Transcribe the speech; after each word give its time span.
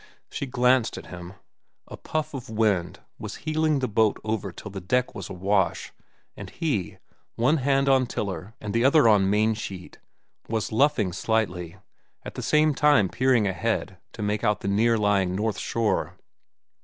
She 0.31 0.47
glanced 0.47 0.97
at 0.97 1.05
him. 1.13 1.35
A 1.87 1.95
puff 1.95 2.33
of 2.33 2.49
wind 2.49 3.01
was 3.19 3.35
heeling 3.45 3.77
the 3.77 3.87
boat 3.87 4.17
over 4.23 4.51
till 4.51 4.71
the 4.71 4.81
deck 4.81 5.13
was 5.13 5.29
awash, 5.29 5.93
and 6.35 6.49
he, 6.49 6.97
one 7.35 7.57
hand 7.57 7.87
on 7.87 8.07
tiller 8.07 8.55
and 8.59 8.73
the 8.73 8.83
other 8.83 9.07
on 9.07 9.29
main 9.29 9.53
sheet, 9.53 9.99
was 10.49 10.71
luffing 10.71 11.13
slightly, 11.13 11.77
at 12.23 12.33
the 12.33 12.41
same 12.41 12.73
time 12.73 13.09
peering 13.09 13.45
ahead 13.47 13.99
to 14.13 14.23
make 14.23 14.43
out 14.43 14.61
the 14.61 14.67
near 14.67 14.97
lying 14.97 15.35
north 15.35 15.59
shore. 15.59 16.17